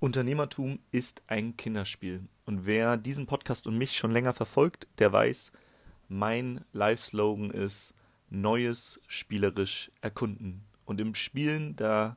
Unternehmertum 0.00 0.78
ist 0.92 1.22
ein 1.26 1.58
Kinderspiel. 1.58 2.22
Und 2.46 2.64
wer 2.64 2.96
diesen 2.96 3.26
Podcast 3.26 3.66
und 3.66 3.76
mich 3.76 3.98
schon 3.98 4.12
länger 4.12 4.32
verfolgt, 4.32 4.88
der 4.98 5.12
weiß, 5.12 5.52
mein 6.08 6.64
Live-Slogan 6.72 7.50
ist 7.50 7.92
Neues 8.30 8.98
spielerisch 9.08 9.90
erkunden. 10.00 10.64
Und 10.86 11.02
im 11.02 11.14
Spielen, 11.14 11.76
da 11.76 12.16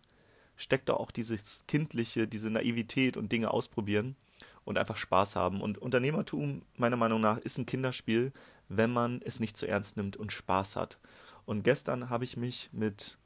steckt 0.55 0.87
da 0.87 0.93
auch 0.93 1.11
dieses 1.11 1.65
Kindliche, 1.67 2.25
diese 2.25 2.49
Naivität 2.49 3.17
und 3.17 3.33
Dinge 3.33 3.51
ausprobieren 3.51 4.15
und 4.63 4.77
einfach 4.77 4.95
Spaß 4.95 5.35
haben. 5.35 5.59
Und 5.59 5.77
Unternehmertum, 5.77 6.61
meiner 6.77 6.95
Meinung 6.95 7.19
nach, 7.19 7.37
ist 7.39 7.57
ein 7.57 7.65
Kinderspiel, 7.65 8.31
wenn 8.69 8.93
man 8.93 9.21
es 9.25 9.41
nicht 9.41 9.57
zu 9.57 9.67
ernst 9.67 9.97
nimmt 9.97 10.15
und 10.15 10.31
Spaß 10.31 10.77
hat. 10.77 10.99
Und 11.43 11.63
gestern 11.63 12.09
habe 12.09 12.23
ich 12.23 12.37
mich 12.37 12.69
mit 12.71 13.17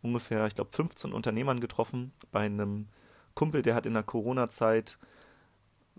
ungefähr, 0.00 0.46
ich 0.46 0.54
glaube, 0.54 0.70
15 0.72 1.12
Unternehmern 1.12 1.58
getroffen 1.58 2.12
bei 2.30 2.42
einem 2.46 2.86
Kumpel, 3.36 3.62
der 3.62 3.76
hat 3.76 3.86
in 3.86 3.94
der 3.94 4.02
Corona-Zeit 4.02 4.98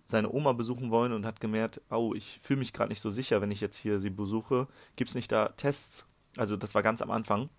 seine 0.04 0.32
Oma 0.32 0.54
besuchen 0.54 0.91
wollen 0.91 1.14
und 1.14 1.26
hat 1.26 1.40
gemerkt, 1.40 1.82
oh, 1.90 2.13
ich 2.13 2.40
fühle 2.41 2.60
mich 2.60 2.73
gerade 2.73 2.90
nicht 2.90 3.02
so 3.02 3.10
sicher, 3.10 3.41
wenn 3.41 3.52
ich 3.52 3.62
jetzt 3.62 3.77
hier 3.77 4.00
sie 4.00 4.10
besuche. 4.10 4.68
Gibt 4.98 5.10
es 5.10 5.16
nicht 5.16 5.32
da 5.32 5.50
Tests? 5.50 6.05
Also 6.36 6.58
das 6.58 6.76
war 6.76 6.84
ganz 6.84 7.02
am 7.02 7.12
Anfang. 7.12 7.50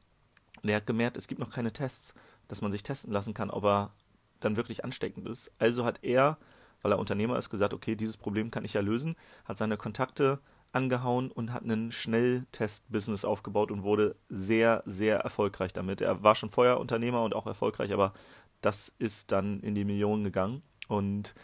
Und 0.63 0.69
er 0.69 0.77
hat 0.77 0.87
gemerkt, 0.87 1.17
es 1.17 1.29
gibt 1.29 1.41
noch 1.41 1.51
keine 1.51 1.73
Tests, 1.73 2.15
dass 2.49 2.61
man 2.61 2.73
sich 2.73 2.83
testen 2.83 3.13
lassen 3.13 3.35
kann, 3.35 3.51
ob 3.51 3.65
er 3.65 3.93
dann 4.41 4.57
wirklich 4.57 4.85
ansteckend 4.85 5.29
ist. 5.29 5.53
Also 5.59 5.85
hat 5.85 6.01
er, 6.03 6.39
weil 6.83 6.93
er 6.93 6.99
Unternehmer 6.99 7.39
ist, 7.39 7.51
gesagt, 7.51 7.75
okay, 7.75 7.95
dieses 7.95 8.17
Problem 8.17 8.51
kann 8.51 8.65
ich 8.65 8.75
ja 8.75 8.81
lösen, 8.81 9.15
hat 9.45 9.59
seine 9.59 9.77
Kontakte 9.77 10.41
angehauen 10.73 11.31
und 11.31 11.53
hat 11.53 11.63
einen 11.63 11.93
Schnelltest-Business 11.93 13.25
aufgebaut 13.25 13.71
und 13.71 13.83
wurde 13.83 14.17
sehr, 14.29 14.83
sehr 14.87 15.19
erfolgreich 15.21 15.73
damit. 15.73 16.01
Er 16.01 16.23
war 16.23 16.35
schon 16.35 16.51
vorher 16.51 16.81
Unternehmer 16.81 17.23
und 17.23 17.35
auch 17.35 17.47
erfolgreich, 17.47 17.93
aber 17.93 18.13
das 18.61 18.95
ist 18.98 19.33
dann 19.33 19.61
in 19.61 19.75
die 19.75 19.85
Millionen 19.85 20.25
gegangen. 20.25 20.62
Und 20.89 21.34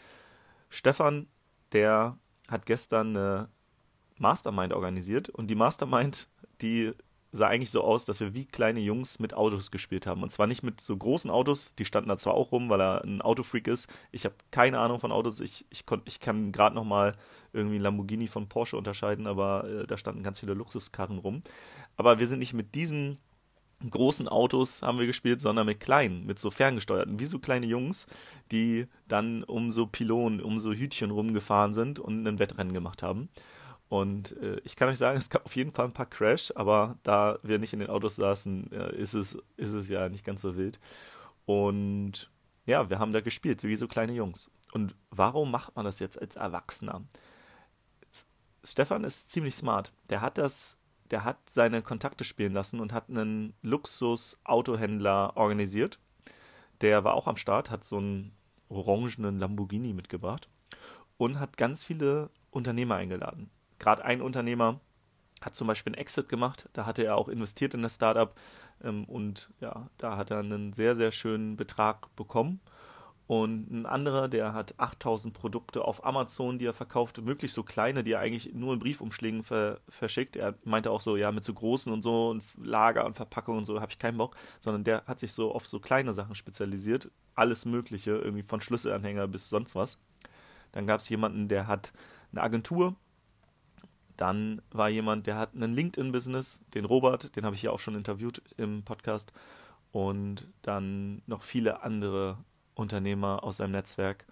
Stefan, 0.68 1.28
der 1.72 2.18
hat 2.48 2.66
gestern 2.66 3.16
eine 3.16 3.48
Mastermind 4.16 4.72
organisiert 4.72 5.28
und 5.28 5.48
die 5.48 5.54
Mastermind, 5.54 6.28
die 6.60 6.92
sah 7.34 7.48
eigentlich 7.48 7.72
so 7.72 7.82
aus, 7.82 8.04
dass 8.04 8.20
wir 8.20 8.32
wie 8.32 8.44
kleine 8.44 8.78
Jungs 8.78 9.18
mit 9.18 9.34
Autos 9.34 9.72
gespielt 9.72 10.06
haben. 10.06 10.22
Und 10.22 10.30
zwar 10.30 10.46
nicht 10.46 10.62
mit 10.62 10.80
so 10.80 10.96
großen 10.96 11.30
Autos, 11.30 11.74
die 11.74 11.84
standen 11.84 12.08
da 12.08 12.16
zwar 12.16 12.34
auch 12.34 12.52
rum, 12.52 12.68
weil 12.70 12.80
er 12.80 13.02
ein 13.02 13.22
Autofreak 13.22 13.66
ist. 13.66 13.88
Ich 14.12 14.24
habe 14.24 14.36
keine 14.52 14.78
Ahnung 14.78 15.00
von 15.00 15.10
Autos. 15.10 15.40
Ich, 15.40 15.66
ich, 15.70 15.84
konnt, 15.84 16.04
ich 16.06 16.20
kann 16.20 16.52
gerade 16.52 16.76
noch 16.76 16.84
mal 16.84 17.16
irgendwie 17.52 17.78
Lamborghini 17.78 18.28
von 18.28 18.48
Porsche 18.48 18.76
unterscheiden, 18.76 19.26
aber 19.26 19.68
äh, 19.68 19.86
da 19.86 19.96
standen 19.96 20.22
ganz 20.22 20.38
viele 20.38 20.54
Luxuskarren 20.54 21.18
rum. 21.18 21.42
Aber 21.96 22.20
wir 22.20 22.28
sind 22.28 22.38
nicht 22.38 22.54
mit 22.54 22.76
diesen 22.76 23.18
großen 23.90 24.28
Autos 24.28 24.82
haben 24.82 24.98
wir 24.98 25.06
gespielt, 25.06 25.40
sondern 25.40 25.66
mit 25.66 25.80
kleinen, 25.80 26.26
mit 26.26 26.38
so 26.38 26.50
ferngesteuerten, 26.50 27.18
wie 27.18 27.26
so 27.26 27.38
kleine 27.38 27.66
Jungs, 27.66 28.06
die 28.50 28.86
dann 29.08 29.44
um 29.44 29.70
so 29.70 29.86
Pylonen, 29.86 30.40
um 30.40 30.58
so 30.58 30.72
Hütchen 30.72 31.10
rumgefahren 31.10 31.74
sind 31.74 31.98
und 31.98 32.26
ein 32.26 32.38
Wettrennen 32.38 32.72
gemacht 32.72 33.02
haben. 33.02 33.28
Und 33.88 34.36
äh, 34.38 34.60
ich 34.64 34.76
kann 34.76 34.88
euch 34.88 34.98
sagen, 34.98 35.18
es 35.18 35.30
gab 35.30 35.44
auf 35.44 35.56
jeden 35.56 35.72
Fall 35.72 35.86
ein 35.86 35.92
paar 35.92 36.06
Crash, 36.06 36.52
aber 36.56 36.98
da 37.02 37.38
wir 37.42 37.58
nicht 37.58 37.72
in 37.72 37.80
den 37.80 37.90
Autos 37.90 38.16
saßen, 38.16 38.72
äh, 38.72 38.96
ist, 38.96 39.14
es, 39.14 39.38
ist 39.56 39.72
es 39.72 39.88
ja 39.88 40.08
nicht 40.08 40.24
ganz 40.24 40.42
so 40.42 40.56
wild. 40.56 40.80
Und 41.46 42.30
ja, 42.66 42.88
wir 42.88 42.98
haben 42.98 43.12
da 43.12 43.20
gespielt, 43.20 43.62
wie 43.64 43.76
so 43.76 43.86
kleine 43.88 44.12
Jungs. 44.12 44.50
Und 44.72 44.94
warum 45.10 45.50
macht 45.50 45.76
man 45.76 45.84
das 45.84 45.98
jetzt 45.98 46.20
als 46.20 46.36
Erwachsener? 46.36 47.02
Stefan 48.64 49.04
ist 49.04 49.30
ziemlich 49.30 49.54
smart. 49.54 49.92
Der 50.08 50.22
hat 50.22 50.38
das 50.38 50.78
der 51.10 51.24
hat 51.24 51.48
seine 51.48 51.82
Kontakte 51.82 52.24
spielen 52.24 52.52
lassen 52.52 52.80
und 52.80 52.92
hat 52.92 53.08
einen 53.08 53.54
Luxus-Autohändler 53.62 55.36
organisiert. 55.36 55.98
Der 56.80 57.04
war 57.04 57.14
auch 57.14 57.26
am 57.26 57.36
Start, 57.36 57.70
hat 57.70 57.84
so 57.84 57.98
einen 57.98 58.32
orangenen 58.68 59.38
Lamborghini 59.38 59.92
mitgebracht 59.92 60.48
und 61.16 61.38
hat 61.38 61.56
ganz 61.56 61.84
viele 61.84 62.30
Unternehmer 62.50 62.96
eingeladen. 62.96 63.50
Gerade 63.78 64.04
ein 64.04 64.22
Unternehmer 64.22 64.80
hat 65.40 65.54
zum 65.54 65.66
Beispiel 65.66 65.92
einen 65.92 66.00
Exit 66.00 66.28
gemacht, 66.28 66.68
da 66.72 66.86
hatte 66.86 67.04
er 67.04 67.16
auch 67.16 67.28
investiert 67.28 67.74
in 67.74 67.82
das 67.82 67.96
Startup 67.96 68.34
ähm, 68.82 69.04
und 69.04 69.50
ja, 69.60 69.90
da 69.98 70.16
hat 70.16 70.30
er 70.30 70.38
einen 70.38 70.72
sehr, 70.72 70.96
sehr 70.96 71.12
schönen 71.12 71.56
Betrag 71.56 72.14
bekommen 72.16 72.60
und 73.26 73.70
ein 73.70 73.86
anderer, 73.86 74.28
der 74.28 74.52
hat 74.52 74.78
8000 74.78 75.32
Produkte 75.32 75.84
auf 75.84 76.04
Amazon, 76.04 76.58
die 76.58 76.66
er 76.66 76.74
verkauft, 76.74 77.22
möglichst 77.22 77.54
so 77.54 77.62
kleine, 77.62 78.04
die 78.04 78.12
er 78.12 78.20
eigentlich 78.20 78.52
nur 78.52 78.74
in 78.74 78.80
Briefumschlägen 78.80 79.42
ver 79.42 79.80
verschickt. 79.88 80.36
Er 80.36 80.54
meinte 80.64 80.90
auch 80.90 81.00
so, 81.00 81.16
ja, 81.16 81.32
mit 81.32 81.42
so 81.42 81.54
großen 81.54 81.90
und 81.90 82.02
so 82.02 82.28
und 82.28 82.42
Lager 82.62 83.06
und 83.06 83.14
Verpackung 83.14 83.56
und 83.56 83.64
so 83.64 83.80
habe 83.80 83.90
ich 83.90 83.98
keinen 83.98 84.18
Bock, 84.18 84.36
sondern 84.60 84.84
der 84.84 85.04
hat 85.06 85.20
sich 85.20 85.32
so 85.32 85.54
auf 85.54 85.66
so 85.66 85.80
kleine 85.80 86.12
Sachen 86.12 86.34
spezialisiert. 86.34 87.10
Alles 87.34 87.64
Mögliche, 87.64 88.10
irgendwie 88.10 88.42
von 88.42 88.60
Schlüsselanhänger 88.60 89.26
bis 89.26 89.48
sonst 89.48 89.74
was. 89.74 89.98
Dann 90.72 90.86
gab 90.86 91.00
es 91.00 91.08
jemanden, 91.08 91.48
der 91.48 91.66
hat 91.66 91.92
eine 92.30 92.42
Agentur. 92.42 92.94
Dann 94.18 94.60
war 94.70 94.90
jemand, 94.90 95.26
der 95.26 95.36
hat 95.38 95.54
einen 95.54 95.72
LinkedIn-Business, 95.72 96.60
den 96.74 96.84
Robert, 96.84 97.34
den 97.36 97.46
habe 97.46 97.56
ich 97.56 97.62
ja 97.62 97.70
auch 97.70 97.80
schon 97.80 97.96
interviewt 97.96 98.42
im 98.58 98.82
Podcast. 98.84 99.32
Und 99.92 100.46
dann 100.62 101.22
noch 101.26 101.42
viele 101.42 101.82
andere 101.82 102.36
Unternehmer 102.74 103.44
aus 103.44 103.58
seinem 103.58 103.72
Netzwerk. 103.72 104.24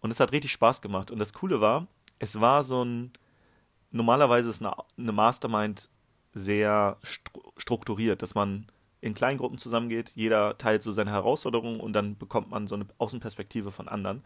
Und 0.00 0.10
es 0.10 0.20
hat 0.20 0.32
richtig 0.32 0.52
Spaß 0.52 0.82
gemacht. 0.82 1.10
Und 1.10 1.18
das 1.18 1.32
Coole 1.32 1.60
war, 1.60 1.86
es 2.18 2.40
war 2.40 2.64
so 2.64 2.84
ein, 2.84 3.12
normalerweise 3.90 4.50
ist 4.50 4.62
eine, 4.62 5.12
Mastermind 5.12 5.88
sehr 6.32 6.98
strukturiert, 7.56 8.22
dass 8.22 8.34
man 8.34 8.66
in 9.00 9.14
kleinen 9.14 9.38
Gruppen 9.38 9.58
zusammengeht, 9.58 10.12
jeder 10.14 10.58
teilt 10.58 10.82
so 10.82 10.92
seine 10.92 11.10
Herausforderungen 11.10 11.80
und 11.80 11.94
dann 11.94 12.18
bekommt 12.18 12.50
man 12.50 12.68
so 12.68 12.74
eine 12.74 12.86
Außenperspektive 12.98 13.70
von 13.70 13.88
anderen. 13.88 14.22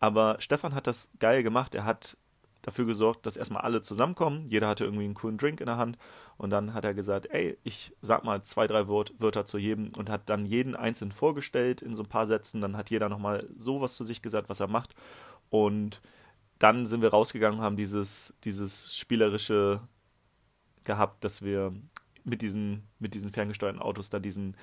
Aber 0.00 0.36
Stefan 0.40 0.74
hat 0.74 0.86
das 0.86 1.08
geil 1.18 1.42
gemacht. 1.42 1.74
Er 1.74 1.84
hat 1.84 2.16
dafür 2.62 2.86
gesorgt, 2.86 3.26
dass 3.26 3.36
erstmal 3.36 3.62
alle 3.62 3.82
zusammenkommen. 3.82 4.46
Jeder 4.46 4.68
hatte 4.68 4.84
irgendwie 4.84 5.04
einen 5.04 5.14
coolen 5.14 5.38
Drink 5.38 5.60
in 5.60 5.66
der 5.66 5.76
Hand. 5.76 5.98
Und 6.36 6.50
dann 6.50 6.74
hat 6.74 6.84
er 6.84 6.94
gesagt, 6.94 7.26
ey, 7.30 7.58
ich 7.64 7.94
sag 8.02 8.24
mal 8.24 8.42
zwei, 8.42 8.66
drei 8.66 8.86
Wort, 8.88 9.12
Wörter 9.18 9.44
zu 9.44 9.58
jedem 9.58 9.92
und 9.96 10.10
hat 10.10 10.28
dann 10.28 10.46
jeden 10.46 10.76
einzeln 10.76 11.12
vorgestellt 11.12 11.82
in 11.82 11.96
so 11.96 12.02
ein 12.02 12.08
paar 12.08 12.26
Sätzen. 12.26 12.60
Dann 12.60 12.76
hat 12.76 12.90
jeder 12.90 13.08
nochmal 13.08 13.46
sowas 13.56 13.96
zu 13.96 14.04
sich 14.04 14.22
gesagt, 14.22 14.48
was 14.48 14.60
er 14.60 14.68
macht. 14.68 14.94
Und 15.48 16.00
dann 16.58 16.86
sind 16.86 17.02
wir 17.02 17.10
rausgegangen, 17.10 17.60
haben 17.60 17.76
dieses, 17.76 18.34
dieses 18.44 18.96
spielerische 18.96 19.80
gehabt, 20.84 21.24
dass 21.24 21.42
wir 21.42 21.72
mit 22.24 22.42
diesen, 22.42 22.86
mit 22.98 23.14
diesen 23.14 23.32
ferngesteuerten 23.32 23.80
Autos 23.80 24.10
da 24.10 24.18
diesen, 24.18 24.56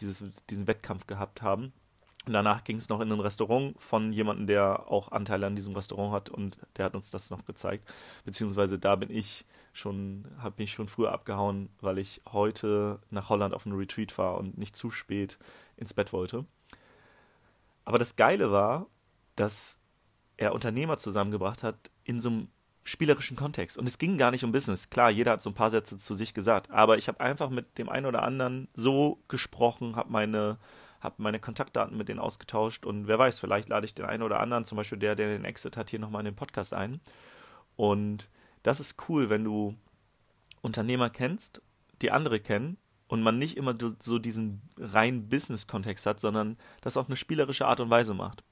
dieses, 0.00 0.24
diesen 0.46 0.66
Wettkampf 0.66 1.06
gehabt 1.06 1.42
haben. 1.42 1.72
Und 2.26 2.32
danach 2.32 2.64
ging 2.64 2.76
es 2.76 2.88
noch 2.88 3.00
in 3.00 3.12
ein 3.12 3.20
Restaurant 3.20 3.80
von 3.80 4.12
jemandem, 4.12 4.46
der 4.46 4.90
auch 4.90 5.12
Anteile 5.12 5.46
an 5.46 5.56
diesem 5.56 5.74
Restaurant 5.74 6.12
hat 6.12 6.30
und 6.30 6.58
der 6.76 6.86
hat 6.86 6.94
uns 6.94 7.10
das 7.10 7.30
noch 7.30 7.44
gezeigt. 7.44 7.90
Beziehungsweise 8.24 8.78
da 8.78 8.96
bin 8.96 9.10
ich 9.10 9.44
schon, 9.72 10.24
habe 10.38 10.54
mich 10.58 10.72
schon 10.72 10.88
früher 10.88 11.12
abgehauen, 11.12 11.68
weil 11.80 11.98
ich 11.98 12.22
heute 12.32 13.00
nach 13.10 13.28
Holland 13.28 13.52
auf 13.52 13.66
einen 13.66 13.76
Retreat 13.76 14.16
war 14.16 14.38
und 14.38 14.56
nicht 14.56 14.74
zu 14.74 14.90
spät 14.90 15.38
ins 15.76 15.92
Bett 15.92 16.12
wollte. 16.12 16.46
Aber 17.84 17.98
das 17.98 18.16
Geile 18.16 18.50
war, 18.50 18.86
dass 19.36 19.78
er 20.36 20.54
Unternehmer 20.54 20.96
zusammengebracht 20.96 21.62
hat 21.62 21.76
in 22.04 22.20
so 22.20 22.28
einem 22.30 22.48
spielerischen 22.84 23.36
Kontext. 23.36 23.78
Und 23.78 23.88
es 23.88 23.98
ging 23.98 24.18
gar 24.18 24.30
nicht 24.30 24.44
um 24.44 24.52
Business. 24.52 24.90
Klar, 24.90 25.10
jeder 25.10 25.32
hat 25.32 25.42
so 25.42 25.50
ein 25.50 25.54
paar 25.54 25.70
Sätze 25.70 25.98
zu 25.98 26.14
sich 26.14 26.34
gesagt, 26.34 26.70
aber 26.70 26.98
ich 26.98 27.08
habe 27.08 27.20
einfach 27.20 27.50
mit 27.50 27.78
dem 27.78 27.88
einen 27.88 28.06
oder 28.06 28.22
anderen 28.22 28.68
so 28.74 29.18
gesprochen, 29.28 29.96
habe 29.96 30.12
meine 30.12 30.58
habe 31.04 31.22
meine 31.22 31.38
Kontaktdaten 31.38 31.96
mit 31.96 32.08
denen 32.08 32.18
ausgetauscht 32.18 32.86
und 32.86 33.06
wer 33.06 33.18
weiß, 33.18 33.38
vielleicht 33.38 33.68
lade 33.68 33.84
ich 33.84 33.94
den 33.94 34.06
einen 34.06 34.22
oder 34.22 34.40
anderen, 34.40 34.64
zum 34.64 34.76
Beispiel 34.76 34.98
der, 34.98 35.14
der 35.14 35.28
den 35.28 35.44
Exit 35.44 35.76
hat, 35.76 35.90
hier 35.90 35.98
nochmal 36.00 36.22
in 36.22 36.26
den 36.26 36.34
Podcast 36.34 36.74
ein. 36.74 37.00
Und 37.76 38.28
das 38.62 38.80
ist 38.80 39.08
cool, 39.08 39.30
wenn 39.30 39.44
du 39.44 39.76
Unternehmer 40.62 41.10
kennst, 41.10 41.62
die 42.00 42.10
andere 42.10 42.40
kennen 42.40 42.78
und 43.06 43.22
man 43.22 43.38
nicht 43.38 43.56
immer 43.56 43.76
so 44.00 44.18
diesen 44.18 44.62
reinen 44.78 45.28
Business-Kontext 45.28 46.06
hat, 46.06 46.20
sondern 46.20 46.56
das 46.80 46.96
auf 46.96 47.06
eine 47.06 47.16
spielerische 47.16 47.66
Art 47.66 47.80
und 47.80 47.90
Weise 47.90 48.14
macht. 48.14 48.42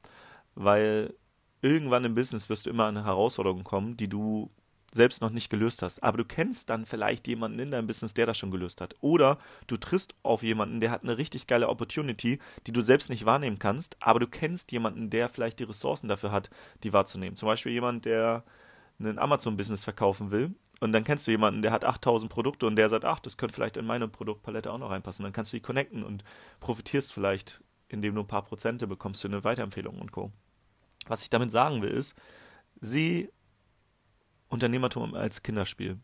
Weil 0.54 1.14
irgendwann 1.62 2.04
im 2.04 2.14
Business 2.14 2.50
wirst 2.50 2.66
du 2.66 2.70
immer 2.70 2.84
an 2.84 2.98
eine 2.98 3.06
Herausforderung 3.06 3.64
kommen, 3.64 3.96
die 3.96 4.08
du 4.08 4.50
selbst 4.92 5.22
noch 5.22 5.30
nicht 5.30 5.48
gelöst 5.48 5.82
hast. 5.82 6.02
Aber 6.02 6.18
du 6.18 6.24
kennst 6.24 6.70
dann 6.70 6.86
vielleicht 6.86 7.26
jemanden 7.26 7.58
in 7.58 7.70
deinem 7.70 7.86
Business, 7.86 8.14
der 8.14 8.26
das 8.26 8.38
schon 8.38 8.50
gelöst 8.50 8.80
hat. 8.80 8.94
Oder 9.00 9.38
du 9.66 9.76
triffst 9.76 10.14
auf 10.22 10.42
jemanden, 10.42 10.80
der 10.80 10.90
hat 10.90 11.02
eine 11.02 11.18
richtig 11.18 11.46
geile 11.46 11.68
Opportunity, 11.68 12.38
die 12.66 12.72
du 12.72 12.82
selbst 12.82 13.10
nicht 13.10 13.24
wahrnehmen 13.24 13.58
kannst, 13.58 13.96
aber 14.00 14.20
du 14.20 14.26
kennst 14.26 14.70
jemanden, 14.70 15.10
der 15.10 15.28
vielleicht 15.28 15.58
die 15.58 15.64
Ressourcen 15.64 16.08
dafür 16.08 16.30
hat, 16.30 16.50
die 16.84 16.92
wahrzunehmen. 16.92 17.36
Zum 17.36 17.46
Beispiel 17.46 17.72
jemand, 17.72 18.04
der 18.04 18.44
ein 19.00 19.18
Amazon-Business 19.18 19.82
verkaufen 19.82 20.30
will. 20.30 20.54
Und 20.80 20.92
dann 20.92 21.04
kennst 21.04 21.26
du 21.26 21.30
jemanden, 21.30 21.62
der 21.62 21.72
hat 21.72 21.84
8000 21.84 22.30
Produkte 22.30 22.66
und 22.66 22.76
der 22.76 22.88
sagt, 22.88 23.04
ach, 23.04 23.20
das 23.20 23.36
könnte 23.36 23.54
vielleicht 23.54 23.76
in 23.76 23.86
meine 23.86 24.08
Produktpalette 24.08 24.70
auch 24.70 24.78
noch 24.78 24.90
reinpassen. 24.90 25.22
Dann 25.22 25.32
kannst 25.32 25.52
du 25.52 25.56
die 25.56 25.62
connecten 25.62 26.02
und 26.02 26.24
profitierst 26.60 27.12
vielleicht, 27.12 27.62
indem 27.88 28.14
du 28.14 28.22
ein 28.22 28.26
paar 28.26 28.42
Prozente 28.42 28.86
bekommst 28.86 29.22
für 29.22 29.28
eine 29.28 29.44
Weiterempfehlung 29.44 29.98
und 30.00 30.12
Co. 30.12 30.32
Was 31.06 31.22
ich 31.22 31.30
damit 31.30 31.50
sagen 31.50 31.82
will, 31.82 31.90
ist, 31.90 32.16
sieh 32.80 33.30
Unternehmertum 34.52 35.14
als 35.14 35.42
Kinderspiel. 35.42 35.98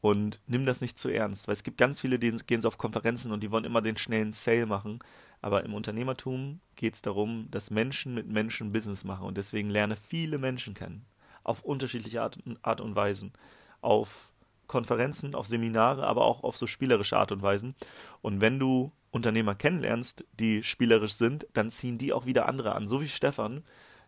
Und 0.00 0.40
nimm 0.46 0.66
das 0.66 0.80
nicht 0.80 0.98
zu 0.98 1.08
ernst, 1.08 1.48
weil 1.48 1.54
es 1.54 1.62
gibt 1.62 1.78
ganz 1.78 2.00
viele, 2.00 2.18
die 2.18 2.30
gehen 2.46 2.60
so 2.60 2.68
auf 2.68 2.78
Konferenzen 2.78 3.32
und 3.32 3.42
die 3.42 3.50
wollen 3.50 3.64
immer 3.64 3.82
den 3.82 3.96
schnellen 3.96 4.32
Sale 4.32 4.66
machen. 4.66 4.98
Aber 5.40 5.64
im 5.64 5.74
Unternehmertum 5.74 6.60
geht 6.76 6.94
es 6.94 7.02
darum, 7.02 7.48
dass 7.50 7.70
Menschen 7.70 8.14
mit 8.14 8.26
Menschen 8.28 8.72
Business 8.72 9.04
machen 9.04 9.26
und 9.26 9.36
deswegen 9.36 9.70
lerne 9.70 9.96
viele 9.96 10.38
Menschen 10.38 10.74
kennen. 10.74 11.04
Auf 11.42 11.62
unterschiedliche 11.62 12.22
Art, 12.22 12.38
Art 12.62 12.80
und 12.80 12.96
Weisen. 12.96 13.32
Auf 13.80 14.30
Konferenzen, 14.66 15.34
auf 15.34 15.46
Seminare, 15.46 16.06
aber 16.06 16.24
auch 16.24 16.42
auf 16.42 16.56
so 16.56 16.66
spielerische 16.66 17.18
Art 17.18 17.32
und 17.32 17.42
Weisen. 17.42 17.74
Und 18.22 18.40
wenn 18.40 18.58
du 18.58 18.92
Unternehmer 19.10 19.54
kennenlernst, 19.54 20.24
die 20.32 20.62
spielerisch 20.62 21.14
sind, 21.14 21.46
dann 21.52 21.70
ziehen 21.70 21.98
die 21.98 22.12
auch 22.12 22.26
wieder 22.26 22.48
andere 22.48 22.74
an. 22.74 22.88
So 22.88 23.00
wie 23.00 23.08
Stefan, 23.08 23.62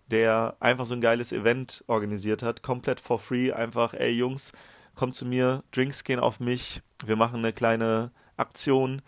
der 0.06 0.56
einfach 0.60 0.86
so 0.86 0.94
ein 0.94 1.00
geiles 1.00 1.32
Event 1.32 1.84
organisiert 1.86 2.42
hat, 2.42 2.62
komplett 2.62 3.00
for 3.00 3.18
free, 3.18 3.52
einfach, 3.52 3.94
ey 3.94 4.10
Jungs, 4.10 4.52
kommt 4.94 5.14
zu 5.14 5.26
mir, 5.26 5.62
Drinks 5.72 6.04
gehen 6.04 6.20
auf 6.20 6.40
mich, 6.40 6.80
wir 7.04 7.16
machen 7.16 7.38
eine 7.38 7.52
kleine 7.52 8.10
Aktion. 8.36 9.02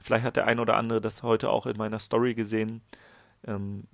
Vielleicht 0.00 0.24
hat 0.24 0.36
der 0.36 0.46
ein 0.46 0.60
oder 0.60 0.76
andere 0.76 1.00
das 1.00 1.22
heute 1.22 1.50
auch 1.50 1.66
in 1.66 1.76
meiner 1.76 1.98
Story 1.98 2.34
gesehen. 2.34 2.82
Ähm, 3.46 3.84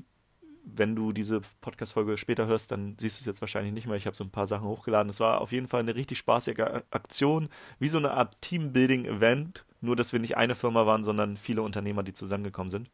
wenn 0.65 0.97
du 0.97 1.12
diese 1.12 1.43
Podcast-Folge 1.61 2.17
später 2.17 2.47
hörst, 2.47 2.71
dann 2.71 2.97
siehst 2.99 3.19
du 3.19 3.21
es 3.21 3.27
jetzt 3.27 3.41
wahrscheinlich 3.43 3.73
nicht 3.73 3.87
mehr. 3.87 3.97
Ich 3.97 4.06
habe 4.06 4.17
so 4.17 4.25
ein 4.25 4.31
paar 4.31 4.47
Sachen 4.47 4.67
hochgeladen. 4.67 5.11
Es 5.11 5.21
war 5.21 5.41
auf 5.41 5.53
jeden 5.53 5.69
Fall 5.69 5.81
eine 5.81 5.95
richtig 5.95 6.19
spaßige 6.19 6.83
Aktion, 6.91 7.49
wie 7.79 7.89
so 7.89 7.99
eine 7.99 8.12
Art 8.12 8.41
Teambuilding-Event. 8.41 9.65
Nur, 9.83 9.97
dass 9.97 10.12
wir 10.12 10.21
nicht 10.21 10.39
eine 10.39 10.55
Firma 10.55 10.87
waren, 10.87 11.05
sondern 11.05 11.37
viele 11.37 11.61
Unternehmer, 11.61 12.03
die 12.03 12.15
zusammengekommen 12.15 12.71
sind. 12.71 12.91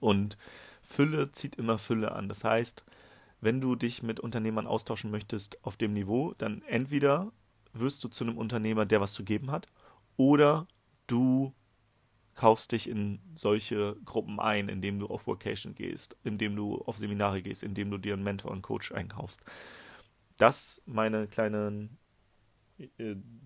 Und 0.00 0.38
Fülle 0.88 1.30
zieht 1.32 1.56
immer 1.56 1.76
Fülle 1.76 2.12
an. 2.12 2.28
Das 2.28 2.44
heißt, 2.44 2.84
wenn 3.40 3.60
du 3.60 3.76
dich 3.76 4.02
mit 4.02 4.20
Unternehmern 4.20 4.66
austauschen 4.66 5.10
möchtest 5.10 5.62
auf 5.64 5.76
dem 5.76 5.92
Niveau, 5.92 6.34
dann 6.38 6.62
entweder 6.62 7.30
wirst 7.74 8.02
du 8.02 8.08
zu 8.08 8.24
einem 8.24 8.38
Unternehmer, 8.38 8.86
der 8.86 9.00
was 9.00 9.12
zu 9.12 9.22
geben 9.22 9.50
hat, 9.50 9.68
oder 10.16 10.66
du 11.06 11.54
kaufst 12.34 12.72
dich 12.72 12.88
in 12.88 13.20
solche 13.34 13.96
Gruppen 14.04 14.40
ein, 14.40 14.68
indem 14.68 14.98
du 14.98 15.08
auf 15.08 15.26
Vocation 15.26 15.74
gehst, 15.74 16.16
indem 16.24 16.56
du 16.56 16.78
auf 16.78 16.96
Seminare 16.96 17.42
gehst, 17.42 17.62
indem 17.62 17.90
du 17.90 17.98
dir 17.98 18.14
einen 18.14 18.22
Mentor 18.22 18.50
und 18.50 18.62
Coach 18.62 18.90
einkaufst. 18.92 19.44
Das 20.38 20.80
meine 20.86 21.28
kleinen 21.28 21.98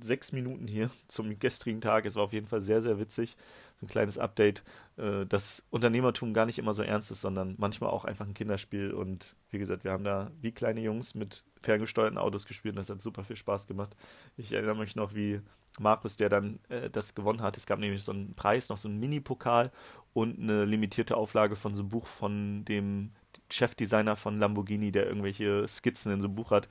sechs 0.00 0.32
Minuten 0.32 0.66
hier 0.66 0.90
zum 1.08 1.38
gestrigen 1.38 1.80
Tag. 1.80 2.06
Es 2.06 2.16
war 2.16 2.24
auf 2.24 2.32
jeden 2.32 2.46
Fall 2.46 2.60
sehr, 2.60 2.82
sehr 2.82 2.98
witzig. 2.98 3.36
So 3.80 3.86
ein 3.86 3.88
kleines 3.88 4.18
Update, 4.18 4.62
äh, 4.96 5.26
dass 5.26 5.62
Unternehmertum 5.70 6.34
gar 6.34 6.46
nicht 6.46 6.58
immer 6.58 6.74
so 6.74 6.82
ernst 6.82 7.10
ist, 7.10 7.20
sondern 7.20 7.54
manchmal 7.58 7.90
auch 7.90 8.04
einfach 8.04 8.26
ein 8.26 8.34
Kinderspiel. 8.34 8.92
Und 8.92 9.34
wie 9.50 9.58
gesagt, 9.58 9.84
wir 9.84 9.92
haben 9.92 10.04
da 10.04 10.30
wie 10.40 10.52
kleine 10.52 10.80
Jungs 10.80 11.14
mit 11.14 11.44
ferngesteuerten 11.62 12.18
Autos 12.18 12.46
gespielt 12.46 12.74
und 12.74 12.80
das 12.80 12.90
hat 12.90 13.00
super 13.00 13.24
viel 13.24 13.36
Spaß 13.36 13.66
gemacht. 13.66 13.96
Ich 14.36 14.52
erinnere 14.52 14.76
mich 14.76 14.96
noch, 14.96 15.14
wie 15.14 15.40
Markus, 15.78 16.16
der 16.16 16.28
dann 16.28 16.58
äh, 16.68 16.90
das 16.90 17.14
gewonnen 17.14 17.40
hat. 17.40 17.56
Es 17.56 17.66
gab 17.66 17.78
nämlich 17.78 18.02
so 18.02 18.12
einen 18.12 18.34
Preis, 18.34 18.68
noch 18.68 18.78
so 18.78 18.88
einen 18.88 19.00
Mini-Pokal 19.00 19.70
und 20.12 20.38
eine 20.38 20.64
limitierte 20.64 21.16
Auflage 21.16 21.56
von 21.56 21.74
so 21.74 21.82
einem 21.82 21.88
Buch 21.88 22.06
von 22.06 22.64
dem 22.64 23.12
Chefdesigner 23.50 24.16
von 24.16 24.38
Lamborghini, 24.38 24.92
der 24.92 25.06
irgendwelche 25.06 25.66
Skizzen 25.68 26.12
in 26.12 26.20
so 26.20 26.28
einem 26.28 26.34
Buch 26.34 26.50
hat. 26.50 26.68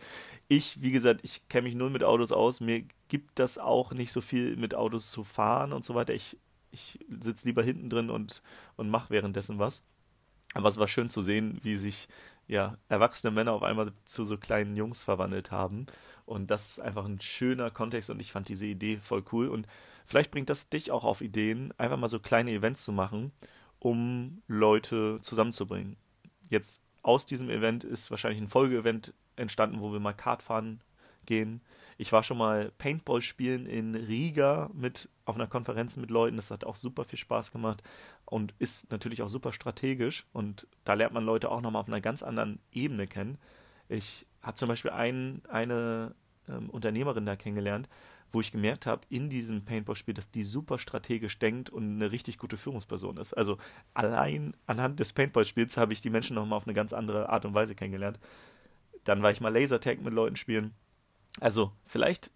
Ich, 0.48 0.82
wie 0.82 0.92
gesagt, 0.92 1.22
ich 1.24 1.48
kenne 1.50 1.68
mich 1.68 1.76
null 1.76 1.90
mit 1.90 2.04
Autos 2.04 2.32
aus. 2.32 2.62
Mir 2.62 2.84
gibt 3.08 3.40
das 3.40 3.58
auch 3.58 3.92
nicht 3.94 4.12
so 4.12 4.22
viel 4.22 4.56
mit 4.58 4.76
Autos 4.76 5.12
zu 5.12 5.24
fahren 5.24 5.74
und 5.74 5.86
so 5.86 5.96
weiter. 5.96 6.14
Ich, 6.14 6.38
ich 6.72 7.00
sitze 7.20 7.48
lieber 7.48 7.64
hinten 7.64 7.90
drin 7.90 8.10
und, 8.10 8.42
und 8.78 8.90
mache 8.90 9.10
währenddessen 9.10 9.60
was. 9.60 9.84
Aber 10.54 10.70
es 10.70 10.78
war 10.78 10.88
schön 10.88 11.10
zu 11.10 11.22
sehen, 11.22 11.60
wie 11.64 11.78
sich 11.78 12.08
ja, 12.48 12.78
erwachsene 12.90 13.32
Männer 13.32 13.54
auf 13.54 13.64
einmal 13.64 13.94
zu 14.04 14.26
so 14.26 14.38
kleinen 14.38 14.76
Jungs 14.76 15.04
verwandelt 15.04 15.52
haben. 15.52 15.86
Und 16.26 16.52
das 16.52 16.72
ist 16.72 16.80
einfach 16.80 17.06
ein 17.06 17.22
schöner 17.22 17.72
Kontext 17.72 18.10
und 18.10 18.20
ich 18.20 18.32
fand 18.32 18.50
diese 18.50 18.66
Idee 18.66 18.98
voll 18.98 19.24
cool. 19.32 19.48
Und 19.48 19.68
vielleicht 20.06 20.32
bringt 20.32 20.50
das 20.50 20.70
dich 20.70 20.92
auch 20.92 21.04
auf 21.04 21.22
Ideen, 21.22 21.74
einfach 21.78 21.98
mal 21.98 22.10
so 22.10 22.20
kleine 22.20 22.52
Events 22.52 22.84
zu 22.84 22.92
machen, 22.92 23.32
um 23.80 24.42
Leute 24.48 25.20
zusammenzubringen. 25.22 25.96
Jetzt 26.52 26.84
aus 27.02 27.26
diesem 27.26 27.50
Event 27.50 27.86
ist 27.86 28.12
wahrscheinlich 28.12 28.42
ein 28.42 28.50
Folgeevent 28.50 29.14
entstanden, 29.38 29.80
wo 29.80 29.94
wir 29.94 30.02
mal 30.02 30.14
Kart 30.14 30.44
fahren 30.44 30.82
gehen. 31.26 31.62
Ich 31.98 32.12
war 32.12 32.24
schon 32.24 32.38
mal 32.38 32.74
Paintball 32.78 33.22
spielen 33.22 33.66
in 33.66 33.96
Riga 33.96 34.70
mit 34.74 35.08
auf 35.24 35.36
einer 35.36 35.48
Konferenz 35.48 35.96
mit 35.96 36.12
Leuten. 36.12 36.36
Das 36.36 36.52
hat 36.52 36.66
auch 36.66 36.76
super 36.76 37.06
viel 37.06 37.20
Spaß 37.20 37.54
gemacht 37.54 37.82
und 38.26 38.54
ist 38.60 38.92
natürlich 38.92 39.22
auch 39.22 39.30
super 39.30 39.54
strategisch. 39.54 40.26
Und 40.34 40.68
da 40.84 40.94
lernt 40.94 41.14
man 41.14 41.24
Leute 41.24 41.50
auch 41.50 41.62
nochmal 41.62 41.84
auf 41.84 41.88
einer 41.88 42.02
ganz 42.02 42.22
anderen 42.22 42.60
Ebene 42.74 43.08
kennen. 43.08 43.38
Ich 43.88 44.28
habe 44.42 44.58
zum 44.58 44.68
Beispiel 44.68 44.92
ein, 44.92 45.42
eine 45.48 46.16
ähm, 46.48 46.70
Unternehmerin 46.70 47.26
da 47.26 47.36
kennengelernt, 47.36 47.88
wo 48.32 48.42
ich 48.42 48.52
gemerkt 48.52 48.86
habe, 48.86 49.06
in 49.10 49.30
diesem 49.30 49.66
Paintball-Spiel, 49.66 50.14
dass 50.14 50.32
die 50.32 50.44
super 50.44 50.78
strategisch 50.78 51.38
denkt 51.40 51.70
und 51.70 51.96
eine 51.96 52.12
richtig 52.12 52.38
gute 52.38 52.58
Führungsperson 52.58 53.18
ist. 53.18 53.34
Also 53.34 53.58
allein 53.94 54.56
anhand 54.68 55.00
des 55.00 55.14
Paintball-Spiels 55.14 55.78
habe 55.78 55.94
ich 55.94 56.02
die 56.02 56.10
Menschen 56.10 56.36
nochmal 56.36 56.58
auf 56.58 56.68
eine 56.68 56.74
ganz 56.74 56.94
andere 56.94 57.30
Art 57.30 57.46
und 57.46 57.54
Weise 57.54 57.76
kennengelernt. 57.76 58.20
Dann 59.04 59.22
war 59.22 59.32
ich 59.32 59.42
mal 59.42 59.54
Lasertag 59.54 60.02
mit 60.02 60.14
Leuten 60.14 60.36
spielen. 60.36 60.74
Also 61.40 61.72
vielleicht, 61.86 62.32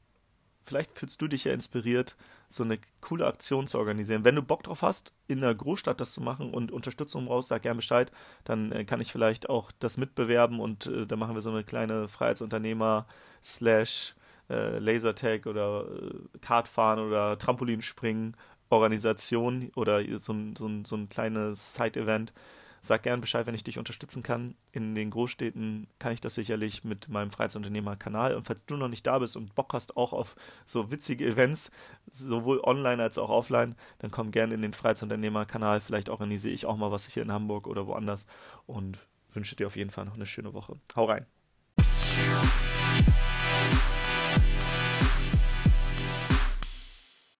vielleicht 0.65 0.97
fühlst 0.97 1.21
du 1.21 1.27
dich 1.27 1.45
ja 1.45 1.53
inspiriert, 1.53 2.15
so 2.49 2.63
eine 2.63 2.79
coole 3.01 3.25
Aktion 3.25 3.67
zu 3.67 3.77
organisieren. 3.77 4.23
Wenn 4.23 4.35
du 4.35 4.41
Bock 4.41 4.63
drauf 4.63 4.81
hast, 4.81 5.13
in 5.27 5.41
der 5.41 5.53
Großstadt 5.53 5.99
das 6.01 6.13
zu 6.13 6.21
machen 6.21 6.53
und 6.53 6.71
Unterstützung 6.71 7.25
brauchst, 7.25 7.49
sag 7.49 7.63
gerne 7.63 7.77
Bescheid. 7.77 8.11
Dann 8.43 8.71
äh, 8.71 8.85
kann 8.85 9.01
ich 9.01 9.11
vielleicht 9.11 9.49
auch 9.49 9.71
das 9.79 9.97
mitbewerben 9.97 10.59
und 10.59 10.87
äh, 10.87 11.05
dann 11.05 11.19
machen 11.19 11.35
wir 11.35 11.41
so 11.41 11.49
eine 11.49 11.63
kleine 11.63 12.07
Freiheitsunternehmer 12.07 13.07
slash 13.43 14.15
äh, 14.49 14.79
Lasertag 14.79 15.45
oder 15.47 15.85
äh, 15.87 16.37
Kartfahren 16.39 16.99
oder 16.99 17.37
Trampolinspringen 17.37 18.35
Organisation 18.69 19.71
oder 19.75 20.01
so 20.19 20.33
ein, 20.33 20.55
so 20.55 20.67
ein, 20.67 20.85
so 20.85 20.95
ein 20.95 21.09
kleines 21.09 21.75
Side-Event 21.75 22.33
Sag 22.85 23.01
gern 23.01 23.19
Bescheid, 23.19 23.47
wenn 23.47 23.55
ich 23.55 23.63
dich 23.63 23.79
unterstützen 23.79 24.21
kann. 24.21 24.53
In 24.71 24.93
den 24.93 25.09
Großstädten 25.09 25.87
kann 25.97 26.13
ich 26.13 26.21
das 26.21 26.35
sicherlich 26.35 26.83
mit 26.83 27.09
meinem 27.09 27.31
Freizeitunternehmer-Kanal. 27.31 28.35
Und 28.35 28.45
falls 28.45 28.63
du 28.65 28.77
noch 28.77 28.89
nicht 28.89 29.07
da 29.07 29.17
bist 29.17 29.35
und 29.35 29.55
Bock 29.55 29.73
hast 29.73 29.97
auch 29.97 30.13
auf 30.13 30.35
so 30.67 30.91
witzige 30.91 31.25
Events, 31.25 31.71
sowohl 32.11 32.59
online 32.63 33.01
als 33.01 33.17
auch 33.17 33.29
offline, 33.29 33.75
dann 33.97 34.11
komm 34.11 34.29
gerne 34.29 34.53
in 34.53 34.61
den 34.61 34.73
Freizeitunternehmer-Kanal. 34.73 35.79
Vielleicht 35.79 36.09
organisiere 36.09 36.53
ich 36.53 36.67
auch 36.67 36.77
mal 36.77 36.91
was 36.91 37.07
hier 37.07 37.23
in 37.23 37.31
Hamburg 37.31 37.65
oder 37.65 37.87
woanders 37.87 38.27
und 38.67 38.99
wünsche 39.33 39.55
dir 39.55 39.65
auf 39.65 39.75
jeden 39.75 39.89
Fall 39.89 40.05
noch 40.05 40.13
eine 40.13 40.27
schöne 40.27 40.53
Woche. 40.53 40.77
Hau 40.95 41.05
rein. 41.05 41.25